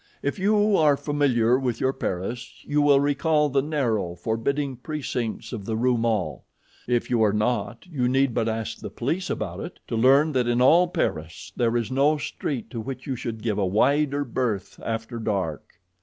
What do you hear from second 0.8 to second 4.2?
familiar with your Paris you will recall the narrow,